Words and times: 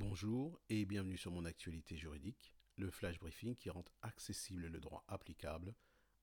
Bonjour 0.00 0.58
et 0.70 0.86
bienvenue 0.86 1.18
sur 1.18 1.30
mon 1.30 1.44
actualité 1.44 1.94
juridique, 1.94 2.56
le 2.76 2.90
flash 2.90 3.18
briefing 3.18 3.54
qui 3.54 3.68
rend 3.68 3.84
accessible 4.00 4.66
le 4.66 4.80
droit 4.80 5.04
applicable 5.08 5.74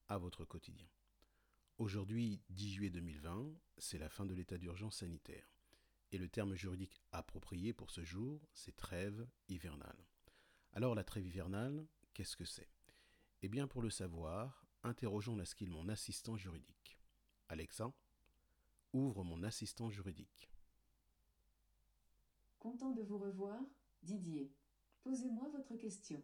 à 0.07 0.17
votre 0.17 0.45
quotidien. 0.45 0.89
Aujourd'hui, 1.77 2.41
10 2.49 2.71
juillet 2.71 2.89
2020, 2.89 3.53
c'est 3.77 3.99
la 3.99 4.09
fin 4.09 4.25
de 4.25 4.33
l'état 4.33 4.57
d'urgence 4.57 4.97
sanitaire. 4.97 5.53
Et 6.11 6.17
le 6.17 6.27
terme 6.27 6.55
juridique 6.55 6.99
approprié 7.11 7.71
pour 7.71 7.91
ce 7.91 8.03
jour, 8.03 8.41
c'est 8.51 8.75
trêve 8.75 9.27
hivernale. 9.47 10.07
Alors 10.73 10.95
la 10.95 11.03
trêve 11.03 11.27
hivernale, 11.27 11.85
qu'est-ce 12.15 12.35
que 12.35 12.45
c'est? 12.45 12.71
Eh 13.43 13.47
bien 13.47 13.67
pour 13.67 13.83
le 13.83 13.91
savoir, 13.91 14.65
interrogeons 14.81 15.35
la 15.35 15.45
skill 15.45 15.69
mon 15.69 15.87
assistant 15.87 16.35
juridique. 16.35 16.97
Alexa, 17.47 17.93
ouvre 18.93 19.23
mon 19.23 19.43
assistant 19.43 19.91
juridique. 19.91 20.49
Content 22.59 22.91
de 22.91 23.03
vous 23.03 23.17
revoir, 23.17 23.61
Didier. 24.03 24.51
Posez-moi 25.03 25.47
votre 25.49 25.75
question. 25.75 26.23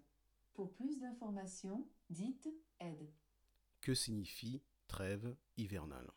Pour 0.53 0.73
plus 0.73 0.99
d'informations, 0.99 1.87
dites 2.09 2.49
aide. 2.79 3.11
Que 3.81 3.93
signifie 3.93 4.61
trêve 4.87 5.35
hivernale? 5.57 6.11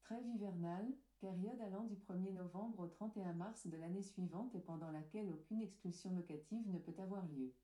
Trêve 0.00 0.26
hivernale, 0.28 0.86
période 1.20 1.60
allant 1.60 1.84
du 1.84 1.96
1er 1.96 2.32
novembre 2.32 2.80
au 2.80 2.86
31 2.86 3.32
mars 3.32 3.66
de 3.66 3.76
l'année 3.76 4.02
suivante 4.02 4.54
et 4.54 4.60
pendant 4.60 4.90
laquelle 4.90 5.30
aucune 5.30 5.60
expulsion 5.60 6.14
locative 6.14 6.68
ne 6.70 6.78
peut 6.78 6.94
avoir 6.98 7.26
lieu. 7.26 7.54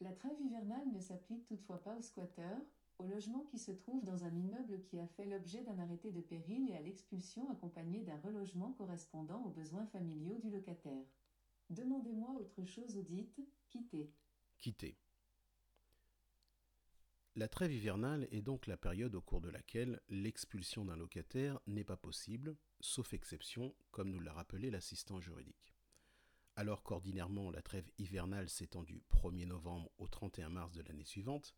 La 0.00 0.12
trêve 0.12 0.40
hivernale 0.40 0.90
ne 0.92 1.00
s'applique 1.00 1.46
toutefois 1.46 1.82
pas 1.82 1.96
aux 1.96 2.02
squatteurs, 2.02 2.60
au 2.98 3.06
logement 3.06 3.44
qui 3.44 3.58
se 3.58 3.70
trouve 3.70 4.04
dans 4.04 4.24
un 4.24 4.34
immeuble 4.34 4.82
qui 4.82 4.98
a 4.98 5.06
fait 5.06 5.26
l'objet 5.26 5.62
d'un 5.62 5.78
arrêté 5.78 6.10
de 6.10 6.20
péril 6.20 6.68
et 6.68 6.76
à 6.76 6.80
l'expulsion 6.80 7.48
accompagnée 7.50 8.02
d'un 8.02 8.18
relogement 8.18 8.72
correspondant 8.72 9.44
aux 9.44 9.50
besoins 9.50 9.86
familiaux 9.86 10.38
du 10.38 10.50
locataire. 10.50 11.06
Demandez-moi 11.70 12.30
autre 12.40 12.64
chose 12.64 12.96
ou 12.96 13.02
dites 13.02 13.40
quitter. 13.68 14.10
Quitter. 14.58 14.98
La 17.36 17.46
trêve 17.46 17.72
hivernale 17.72 18.26
est 18.32 18.42
donc 18.42 18.66
la 18.66 18.76
période 18.76 19.14
au 19.14 19.20
cours 19.20 19.40
de 19.40 19.48
laquelle 19.50 20.00
l'expulsion 20.08 20.84
d'un 20.84 20.96
locataire 20.96 21.60
n'est 21.68 21.84
pas 21.84 21.96
possible, 21.96 22.56
sauf 22.80 23.12
exception, 23.12 23.76
comme 23.92 24.10
nous 24.10 24.18
l'a 24.18 24.32
rappelé 24.32 24.70
l'assistant 24.70 25.20
juridique. 25.20 25.76
Alors 26.56 26.82
qu'ordinairement 26.82 27.52
la 27.52 27.62
trêve 27.62 27.88
hivernale 27.98 28.48
s'étend 28.48 28.82
du 28.82 29.04
1er 29.12 29.46
novembre 29.46 29.92
au 29.98 30.08
31 30.08 30.48
mars 30.48 30.74
de 30.74 30.82
l'année 30.82 31.04
suivante, 31.04 31.54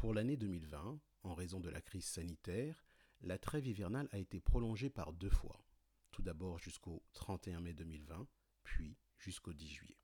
pour 0.00 0.14
l'année 0.14 0.38
2020, 0.38 0.98
en 1.24 1.34
raison 1.34 1.60
de 1.60 1.68
la 1.68 1.82
crise 1.82 2.06
sanitaire, 2.06 2.82
la 3.20 3.36
trêve 3.36 3.66
hivernale 3.66 4.08
a 4.12 4.18
été 4.18 4.40
prolongée 4.40 4.88
par 4.88 5.12
deux 5.12 5.28
fois. 5.28 5.62
Tout 6.10 6.22
d'abord 6.22 6.58
jusqu'au 6.58 7.02
31 7.12 7.60
mai 7.60 7.74
2020, 7.74 8.26
puis 8.62 8.96
jusqu'au 9.18 9.52
10 9.52 9.68
juillet. 9.68 9.98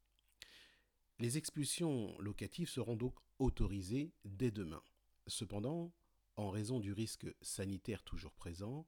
Les 1.19 1.39
expulsions 1.39 2.15
locatives 2.19 2.69
seront 2.69 2.95
donc 2.95 3.15
autorisées 3.39 4.13
dès 4.27 4.51
demain. 4.51 4.83
Cependant, 5.29 5.95
en 6.37 6.51
raison 6.51 6.79
du 6.79 6.93
risque 6.93 7.35
sanitaire 7.41 8.03
toujours 8.03 8.35
présent, 8.35 8.87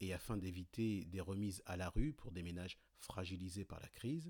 et 0.00 0.12
afin 0.12 0.36
d'éviter 0.36 1.06
des 1.06 1.22
remises 1.22 1.62
à 1.64 1.78
la 1.78 1.88
rue 1.88 2.12
pour 2.12 2.32
des 2.32 2.42
ménages 2.42 2.78
fragilisés 2.98 3.64
par 3.64 3.80
la 3.80 3.88
crise, 3.88 4.28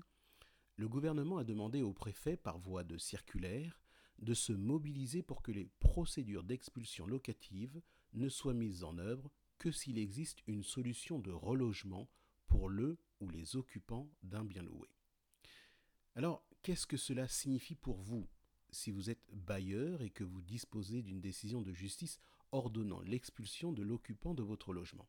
le 0.77 0.87
gouvernement 0.87 1.39
a 1.39 1.43
demandé 1.43 1.81
au 1.81 1.91
préfet, 1.91 2.37
par 2.37 2.57
voie 2.57 2.85
de 2.85 2.97
circulaire, 2.97 3.81
de 4.21 4.33
se 4.33 4.53
mobiliser 4.53 5.23
pour 5.23 5.41
que 5.41 5.51
les 5.51 5.65
procédures 5.79 6.43
d'expulsion 6.43 7.07
locative 7.07 7.81
ne 8.13 8.29
soient 8.29 8.53
mises 8.53 8.83
en 8.83 8.97
œuvre 8.97 9.31
que 9.57 9.71
s'il 9.71 9.97
existe 9.97 10.39
une 10.47 10.63
solution 10.63 11.19
de 11.19 11.31
relogement 11.31 12.09
pour 12.47 12.69
le 12.69 12.97
ou 13.19 13.29
les 13.29 13.55
occupants 13.55 14.09
d'un 14.23 14.43
bien 14.43 14.63
loué. 14.63 14.89
Alors, 16.15 16.43
qu'est-ce 16.61 16.87
que 16.87 16.97
cela 16.97 17.27
signifie 17.27 17.75
pour 17.75 18.01
vous 18.01 18.27
si 18.71 18.91
vous 18.91 19.09
êtes 19.09 19.23
bailleur 19.31 20.01
et 20.01 20.09
que 20.09 20.23
vous 20.23 20.41
disposez 20.41 21.01
d'une 21.01 21.21
décision 21.21 21.61
de 21.61 21.73
justice 21.73 22.19
ordonnant 22.51 23.01
l'expulsion 23.01 23.71
de 23.71 23.81
l'occupant 23.81 24.33
de 24.33 24.43
votre 24.43 24.73
logement? 24.73 25.07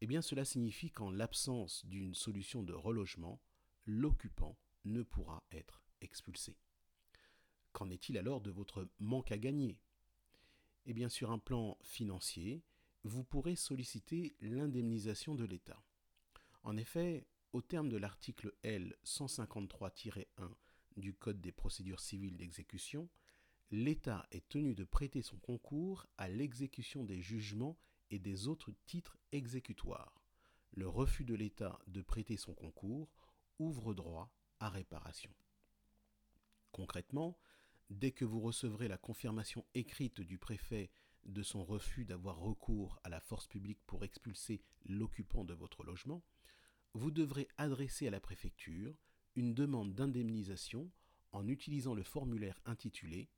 Eh 0.00 0.06
bien, 0.06 0.22
cela 0.22 0.44
signifie 0.44 0.90
qu'en 0.90 1.10
l'absence 1.10 1.84
d'une 1.86 2.14
solution 2.14 2.62
de 2.62 2.72
relogement, 2.72 3.40
l'occupant 3.86 4.58
ne 4.84 5.02
pourra 5.02 5.42
être 5.52 5.82
expulsé. 6.00 6.56
Qu'en 7.76 7.90
est-il 7.90 8.16
alors 8.16 8.40
de 8.40 8.50
votre 8.50 8.88
manque 9.00 9.32
à 9.32 9.36
gagner? 9.36 9.78
Eh 10.86 10.94
bien, 10.94 11.10
sur 11.10 11.30
un 11.30 11.38
plan 11.38 11.76
financier, 11.82 12.62
vous 13.04 13.22
pourrez 13.22 13.54
solliciter 13.54 14.34
l'indemnisation 14.40 15.34
de 15.34 15.44
l'État. 15.44 15.84
En 16.62 16.78
effet, 16.78 17.26
au 17.52 17.60
terme 17.60 17.90
de 17.90 17.98
l'article 17.98 18.54
L 18.62 18.96
153-1 19.04 20.24
du 20.96 21.12
Code 21.12 21.42
des 21.42 21.52
procédures 21.52 22.00
civiles 22.00 22.38
d'exécution, 22.38 23.10
l'État 23.70 24.26
est 24.30 24.48
tenu 24.48 24.74
de 24.74 24.84
prêter 24.84 25.20
son 25.20 25.36
concours 25.36 26.06
à 26.16 26.28
l'exécution 26.28 27.04
des 27.04 27.20
jugements 27.20 27.76
et 28.08 28.18
des 28.18 28.48
autres 28.48 28.72
titres 28.86 29.18
exécutoires. 29.32 30.22
Le 30.70 30.88
refus 30.88 31.26
de 31.26 31.34
l'État 31.34 31.78
de 31.88 32.00
prêter 32.00 32.38
son 32.38 32.54
concours 32.54 33.12
ouvre 33.58 33.92
droit 33.92 34.32
à 34.60 34.70
réparation. 34.70 35.34
Concrètement, 36.72 37.38
dès 37.90 38.12
que 38.12 38.24
vous 38.24 38.40
recevrez 38.40 38.88
la 38.88 38.98
confirmation 38.98 39.64
écrite 39.74 40.20
du 40.20 40.38
préfet 40.38 40.90
de 41.24 41.42
son 41.42 41.64
refus 41.64 42.04
d'avoir 42.04 42.38
recours 42.38 42.98
à 43.04 43.08
la 43.08 43.20
force 43.20 43.46
publique 43.46 43.80
pour 43.86 44.04
expulser 44.04 44.62
l'occupant 44.84 45.44
de 45.44 45.54
votre 45.54 45.84
logement, 45.84 46.22
vous 46.94 47.10
devrez 47.10 47.48
adresser 47.58 48.06
à 48.06 48.10
la 48.10 48.20
préfecture 48.20 48.94
une 49.34 49.54
demande 49.54 49.94
d'indemnisation 49.94 50.90
en 51.32 51.46
utilisant 51.48 51.94
le 51.94 52.02
formulaire 52.02 52.60
intitulé 52.64 53.28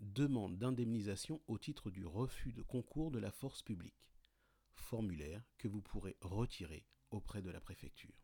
Demande 0.00 0.56
d'indemnisation 0.56 1.42
au 1.46 1.58
titre 1.58 1.90
du 1.90 2.06
refus 2.06 2.52
de 2.52 2.62
concours 2.62 3.10
de 3.10 3.18
la 3.18 3.30
force 3.30 3.62
publique, 3.62 4.14
formulaire 4.72 5.42
que 5.58 5.68
vous 5.68 5.82
pourrez 5.82 6.16
retirer 6.22 6.86
auprès 7.10 7.42
de 7.42 7.50
la 7.50 7.60
préfecture. 7.60 8.14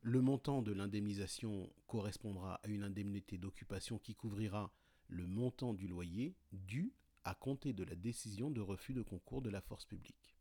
Le 0.00 0.22
montant 0.22 0.62
de 0.62 0.72
l'indemnisation 0.72 1.70
correspondra 1.86 2.60
à 2.62 2.68
une 2.68 2.82
indemnité 2.82 3.36
d'occupation 3.36 3.98
qui 3.98 4.14
couvrira 4.14 4.72
le 5.08 5.26
montant 5.26 5.74
du 5.74 5.88
loyer 5.88 6.36
dû 6.52 6.92
à 7.24 7.34
compter 7.34 7.72
de 7.72 7.84
la 7.84 7.94
décision 7.94 8.50
de 8.50 8.60
refus 8.60 8.94
de 8.94 9.02
concours 9.02 9.42
de 9.42 9.50
la 9.50 9.60
force 9.60 9.84
publique. 9.84 10.36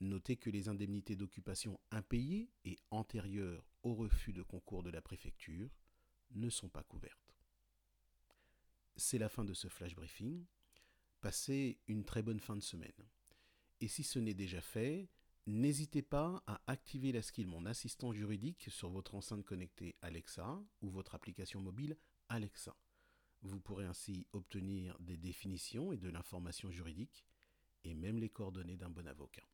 Notez 0.00 0.36
que 0.36 0.50
les 0.50 0.68
indemnités 0.68 1.16
d'occupation 1.16 1.78
impayées 1.90 2.50
et 2.64 2.78
antérieures 2.90 3.68
au 3.82 3.94
refus 3.94 4.32
de 4.32 4.42
concours 4.42 4.82
de 4.82 4.90
la 4.90 5.02
préfecture 5.02 5.70
ne 6.32 6.50
sont 6.50 6.68
pas 6.68 6.82
couvertes. 6.82 7.34
C'est 8.96 9.18
la 9.18 9.28
fin 9.28 9.44
de 9.44 9.54
ce 9.54 9.68
flash 9.68 9.94
briefing. 9.94 10.46
Passez 11.20 11.78
une 11.86 12.04
très 12.04 12.22
bonne 12.22 12.40
fin 12.40 12.56
de 12.56 12.62
semaine. 12.62 12.90
Et 13.80 13.88
si 13.88 14.02
ce 14.02 14.18
n'est 14.18 14.34
déjà 14.34 14.60
fait, 14.60 15.08
N'hésitez 15.46 16.00
pas 16.00 16.42
à 16.46 16.62
activer 16.66 17.12
la 17.12 17.20
skill 17.20 17.46
Mon 17.46 17.66
assistant 17.66 18.14
juridique 18.14 18.70
sur 18.70 18.88
votre 18.88 19.14
enceinte 19.14 19.44
connectée 19.44 19.94
Alexa 20.00 20.58
ou 20.80 20.88
votre 20.88 21.14
application 21.14 21.60
mobile 21.60 21.98
Alexa. 22.30 22.74
Vous 23.44 23.60
pourrez 23.60 23.84
ainsi 23.84 24.26
obtenir 24.32 24.96
des 25.00 25.18
définitions 25.18 25.92
et 25.92 25.98
de 25.98 26.08
l'information 26.08 26.70
juridique 26.70 27.26
et 27.84 27.94
même 27.94 28.18
les 28.18 28.30
coordonnées 28.30 28.78
d'un 28.78 28.88
bon 28.88 29.06
avocat. 29.06 29.46